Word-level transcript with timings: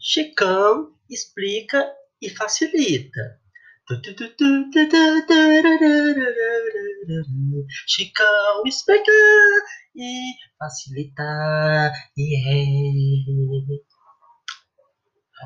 Chicão 0.00 0.94
explica 1.10 1.92
e 2.22 2.30
facilita. 2.30 3.38
Chicão 7.86 8.62
explica 8.64 9.12
e 9.94 10.24
facilita. 10.58 11.92
Yeah. 12.16 13.82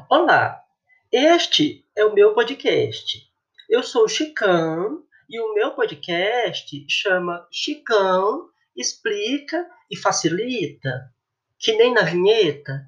Olá, 0.08 0.62
este 1.10 1.84
é 1.96 2.04
o 2.04 2.14
meu 2.14 2.32
podcast. 2.32 3.28
Eu 3.68 3.82
sou 3.82 4.04
o 4.04 4.08
Chicão 4.08 5.02
e 5.28 5.40
o 5.40 5.52
meu 5.54 5.72
podcast 5.72 6.86
chama 6.88 7.44
Chicão 7.50 8.49
Explica 8.76 9.68
e 9.90 9.96
Facilita, 9.96 11.12
que 11.58 11.76
nem 11.76 11.92
na 11.92 12.02
vinheta. 12.02 12.86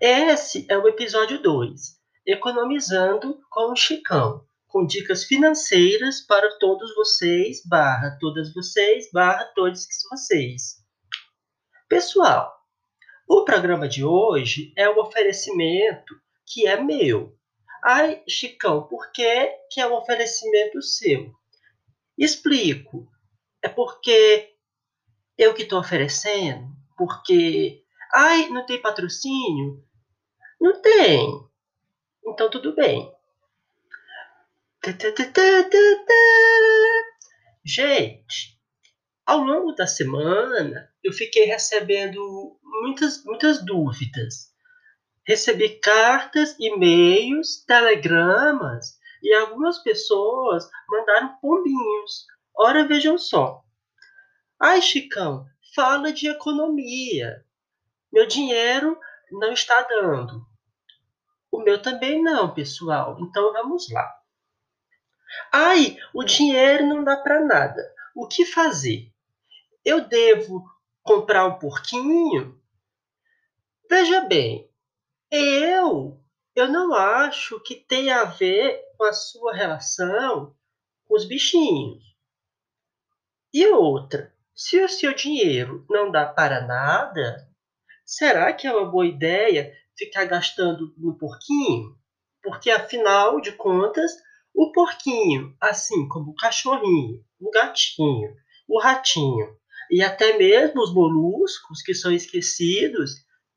Esse 0.00 0.66
é 0.68 0.78
o 0.78 0.88
episódio 0.88 1.42
2, 1.42 2.00
Economizando 2.26 3.40
com 3.50 3.72
o 3.72 3.76
Chicão, 3.76 4.44
com 4.66 4.86
dicas 4.86 5.24
financeiras 5.24 6.20
para 6.20 6.58
todos 6.58 6.94
vocês, 6.94 7.62
barra 7.66 8.16
todas 8.20 8.52
vocês, 8.54 9.10
barra 9.12 9.44
todos 9.54 9.86
vocês. 10.10 10.76
Pessoal, 11.88 12.56
o 13.28 13.44
programa 13.44 13.88
de 13.88 14.04
hoje 14.04 14.72
é 14.76 14.88
um 14.88 14.98
oferecimento 14.98 16.18
que 16.46 16.66
é 16.66 16.80
meu. 16.80 17.36
Ai, 17.84 18.22
Chicão, 18.28 18.84
por 18.84 19.12
que, 19.12 19.46
que 19.70 19.80
é 19.80 19.86
um 19.86 19.94
oferecimento 19.94 20.80
seu? 20.82 21.32
Explico. 22.16 23.08
É 23.62 23.68
porque 23.68 24.54
eu 25.40 25.54
que 25.54 25.62
estou 25.62 25.80
oferecendo? 25.80 26.68
Porque, 26.98 27.82
ai, 28.12 28.50
não 28.50 28.66
tem 28.66 28.80
patrocínio? 28.80 29.82
Não 30.60 30.82
tem. 30.82 31.32
Então 32.26 32.50
tudo 32.50 32.74
bem. 32.74 33.10
Gente, 37.64 38.60
ao 39.24 39.38
longo 39.40 39.72
da 39.72 39.86
semana 39.86 40.92
eu 41.02 41.12
fiquei 41.12 41.46
recebendo 41.46 42.58
muitas, 42.62 43.24
muitas 43.24 43.64
dúvidas. 43.64 44.50
Recebi 45.26 45.80
cartas, 45.80 46.54
e-mails, 46.58 47.64
telegramas 47.64 48.98
e 49.22 49.32
algumas 49.34 49.82
pessoas 49.82 50.68
mandaram 50.86 51.38
pombinhos. 51.40 52.26
Ora, 52.54 52.86
vejam 52.86 53.16
só. 53.16 53.64
Ai, 54.62 54.82
Chicão, 54.82 55.46
fala 55.74 56.12
de 56.12 56.28
economia. 56.28 57.46
Meu 58.12 58.26
dinheiro 58.26 58.98
não 59.30 59.54
está 59.54 59.80
dando. 59.82 60.46
O 61.50 61.60
meu 61.60 61.80
também 61.80 62.22
não, 62.22 62.52
pessoal. 62.52 63.16
Então 63.20 63.54
vamos 63.54 63.90
lá. 63.90 64.20
Ai, 65.50 65.96
o 66.12 66.22
dinheiro 66.22 66.86
não 66.86 67.02
dá 67.02 67.16
para 67.16 67.42
nada. 67.42 67.80
O 68.14 68.28
que 68.28 68.44
fazer? 68.44 69.10
Eu 69.82 70.06
devo 70.06 70.62
comprar 71.02 71.46
um 71.46 71.58
porquinho? 71.58 72.60
Veja 73.88 74.20
bem, 74.20 74.70
eu 75.30 76.20
eu 76.54 76.68
não 76.68 76.92
acho 76.92 77.58
que 77.60 77.76
tenha 77.76 78.20
a 78.20 78.24
ver 78.24 78.78
com 78.98 79.04
a 79.04 79.12
sua 79.14 79.54
relação 79.54 80.54
com 81.06 81.14
os 81.14 81.24
bichinhos. 81.24 82.04
E 83.54 83.66
outra, 83.68 84.34
se 84.60 84.78
o 84.78 84.86
seu 84.90 85.14
dinheiro 85.14 85.86
não 85.88 86.10
dá 86.10 86.26
para 86.26 86.66
nada, 86.66 87.48
será 88.04 88.52
que 88.52 88.66
é 88.66 88.72
uma 88.72 88.90
boa 88.90 89.06
ideia 89.06 89.74
ficar 89.96 90.26
gastando 90.26 90.94
no 90.98 91.16
porquinho? 91.16 91.96
Porque 92.42 92.70
afinal 92.70 93.40
de 93.40 93.52
contas, 93.52 94.12
o 94.52 94.70
porquinho, 94.70 95.56
assim 95.58 96.06
como 96.08 96.32
o 96.32 96.34
cachorrinho, 96.34 97.24
o 97.40 97.50
gatinho, 97.50 98.36
o 98.68 98.78
ratinho 98.78 99.56
e 99.90 100.02
até 100.02 100.36
mesmo 100.36 100.82
os 100.82 100.92
moluscos 100.92 101.80
que 101.80 101.94
são 101.94 102.12
esquecidos, 102.12 103.12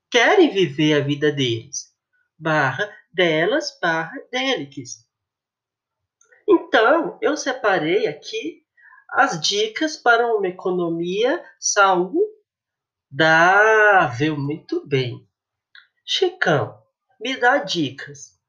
querem 0.09 0.52
viver 0.52 0.94
a 0.94 1.03
vida 1.03 1.34
deles, 1.34 1.94
barra 2.40 2.90
delas, 3.12 3.78
barra 3.81 4.18
deles. 4.31 5.06
Então, 6.47 7.19
eu 7.22 7.36
separei 7.36 8.08
aqui 8.08 8.62
as 9.13 9.40
dicas 9.40 9.96
para 9.96 10.35
uma 10.35 10.47
economia 10.47 11.46
saudável. 11.59 12.35
Muito 14.35 14.85
bem. 14.88 15.28
Chicão, 16.03 16.81
me 17.22 17.38
dá 17.38 17.59
dicas. 17.59 18.41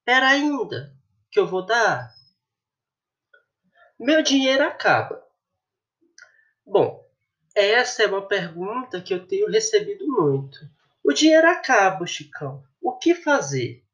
Espera 0.00 0.28
ainda, 0.28 0.92
que 1.30 1.38
eu 1.38 1.46
vou 1.46 1.64
dar. 1.64 2.12
Meu 3.98 4.22
dinheiro 4.22 4.64
acaba. 4.64 5.24
Bom, 6.66 7.08
essa 7.54 8.02
é 8.02 8.06
uma 8.06 8.26
pergunta 8.26 9.00
que 9.00 9.14
eu 9.14 9.24
tenho 9.26 9.48
recebido 9.48 10.04
muito. 10.06 10.58
O 11.04 11.12
dinheiro 11.12 11.48
acaba, 11.48 12.06
Chicão. 12.06 12.64
O 12.80 12.96
que 12.98 13.14
fazer? 13.14 13.84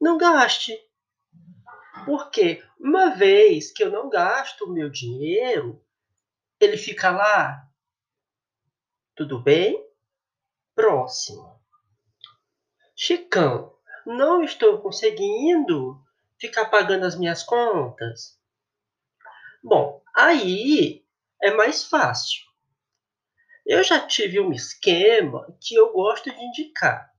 Não 0.00 0.18
gaste. 0.18 0.76
Porque 2.04 2.62
uma 2.78 3.10
vez 3.10 3.72
que 3.72 3.82
eu 3.82 3.90
não 3.90 4.08
gasto 4.08 4.64
o 4.64 4.72
meu 4.72 4.88
dinheiro, 4.88 5.84
ele 6.60 6.76
fica 6.76 7.10
lá. 7.10 7.68
Tudo 9.14 9.40
bem? 9.40 9.84
Próximo. 10.74 11.60
Chicão, 12.96 13.76
não 14.06 14.42
estou 14.42 14.80
conseguindo 14.80 16.02
ficar 16.38 16.66
pagando 16.66 17.04
as 17.04 17.16
minhas 17.16 17.42
contas. 17.42 18.38
Bom, 19.62 20.02
aí 20.14 21.04
é 21.42 21.50
mais 21.50 21.84
fácil. 21.84 22.42
Eu 23.66 23.84
já 23.84 24.06
tive 24.06 24.40
um 24.40 24.52
esquema 24.52 25.46
que 25.60 25.74
eu 25.74 25.92
gosto 25.92 26.30
de 26.30 26.40
indicar. 26.40 27.12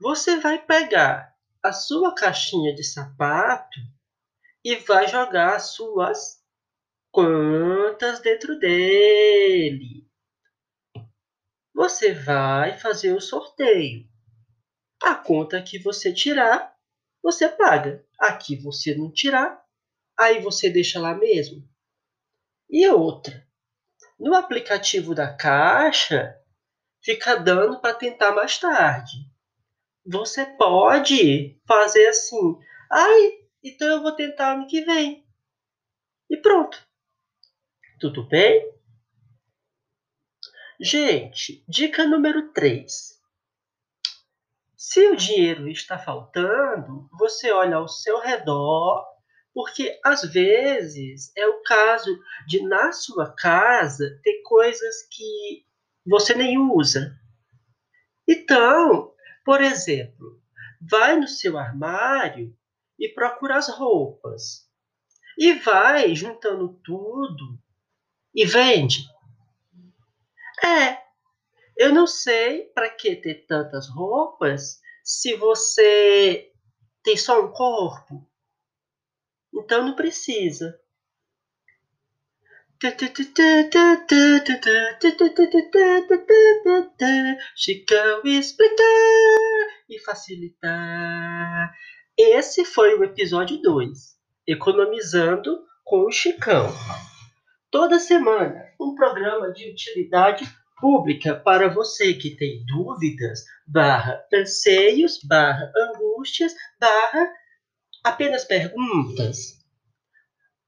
Você 0.00 0.40
vai 0.40 0.58
pegar 0.58 1.31
a 1.62 1.72
sua 1.72 2.14
caixinha 2.14 2.74
de 2.74 2.82
sapato 2.82 3.78
e 4.64 4.76
vai 4.76 5.06
jogar 5.06 5.56
as 5.56 5.68
suas 5.68 6.42
contas 7.12 8.20
dentro 8.20 8.58
dele. 8.58 10.10
Você 11.74 12.12
vai 12.12 12.76
fazer 12.78 13.12
o 13.14 13.20
sorteio. 13.20 14.08
A 15.02 15.14
conta 15.14 15.62
que 15.62 15.78
você 15.78 16.12
tirar, 16.12 16.76
você 17.22 17.48
paga. 17.48 18.04
Aqui 18.18 18.56
você 18.56 18.94
não 18.94 19.12
tirar, 19.12 19.64
aí 20.18 20.40
você 20.40 20.70
deixa 20.70 21.00
lá 21.00 21.14
mesmo. 21.14 21.68
E 22.70 22.88
outra, 22.88 23.46
no 24.18 24.34
aplicativo 24.34 25.14
da 25.14 25.34
Caixa, 25.34 26.36
fica 27.02 27.36
dando 27.36 27.80
para 27.80 27.94
tentar 27.94 28.32
mais 28.32 28.58
tarde. 28.58 29.31
Você 30.04 30.44
pode 30.56 31.60
fazer 31.66 32.08
assim, 32.08 32.58
ai, 32.90 33.38
então 33.62 33.88
eu 33.88 34.02
vou 34.02 34.12
tentar 34.12 34.54
ano 34.54 34.66
que 34.66 34.80
vem. 34.82 35.26
E 36.28 36.36
pronto. 36.36 36.80
Tudo 38.00 38.26
bem? 38.26 38.72
Gente, 40.80 41.64
dica 41.68 42.04
número 42.06 42.52
3. 42.52 43.20
Se 44.76 45.08
o 45.08 45.16
dinheiro 45.16 45.68
está 45.68 45.96
faltando, 45.96 47.08
você 47.12 47.52
olha 47.52 47.76
ao 47.76 47.86
seu 47.86 48.18
redor 48.18 49.12
porque 49.54 50.00
às 50.04 50.22
vezes 50.22 51.30
é 51.36 51.46
o 51.46 51.62
caso 51.62 52.18
de 52.46 52.62
na 52.62 52.92
sua 52.92 53.34
casa 53.34 54.18
ter 54.22 54.42
coisas 54.42 55.06
que 55.10 55.66
você 56.06 56.34
nem 56.34 56.58
usa. 56.58 57.14
Então, 58.26 59.11
por 59.44 59.60
exemplo, 59.60 60.40
vai 60.80 61.16
no 61.16 61.28
seu 61.28 61.58
armário 61.58 62.56
e 62.98 63.08
procura 63.08 63.56
as 63.56 63.68
roupas. 63.68 64.68
E 65.38 65.54
vai 65.54 66.14
juntando 66.14 66.80
tudo 66.84 67.58
e 68.34 68.44
vende. 68.44 69.08
É, 70.64 71.02
eu 71.76 71.92
não 71.92 72.06
sei 72.06 72.64
para 72.74 72.90
que 72.90 73.16
ter 73.16 73.46
tantas 73.46 73.88
roupas 73.88 74.80
se 75.02 75.34
você 75.34 76.52
tem 77.02 77.16
só 77.16 77.44
um 77.44 77.52
corpo. 77.52 78.28
Então 79.52 79.84
não 79.84 79.96
precisa. 79.96 80.78
Chicão 87.54 88.22
explicar 88.24 88.84
e 89.88 90.00
facilitar. 90.00 91.72
Esse 92.18 92.64
foi 92.64 92.98
o 92.98 93.04
episódio 93.04 93.62
2, 93.62 94.18
Economizando 94.48 95.64
com 95.84 96.06
o 96.06 96.10
Chicão. 96.10 96.74
toda 97.70 98.00
semana 98.00 98.66
um 98.80 98.96
programa 98.96 99.52
de 99.52 99.70
utilidade 99.70 100.44
pública 100.80 101.36
para 101.36 101.72
você 101.72 102.14
que 102.14 102.34
tem 102.34 102.66
dúvidas, 102.66 103.44
barra 103.64 104.20
anseios, 104.34 105.20
barra 105.22 105.70
angústias, 105.76 106.52
barra 106.80 107.32
apenas 108.02 108.44
perguntas. 108.44 109.62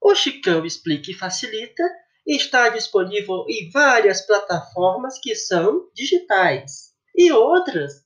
O 0.01 0.15
Chicão 0.15 0.65
Explica 0.65 1.11
e 1.11 1.13
Facilita 1.13 1.83
está 2.25 2.69
disponível 2.69 3.45
em 3.47 3.69
várias 3.69 4.25
plataformas 4.25 5.19
que 5.19 5.35
são 5.35 5.89
digitais 5.93 6.93
e 7.15 7.31
outras 7.31 8.03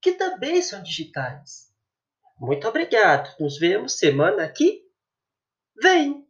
que 0.00 0.12
também 0.12 0.60
são 0.62 0.82
digitais. 0.82 1.66
Muito 2.38 2.66
obrigado. 2.68 3.34
Nos 3.40 3.58
vemos 3.58 3.98
semana 3.98 4.48
que 4.48 4.82
vem. 5.80 6.26